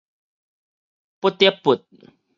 [1.19, 1.85] 不得不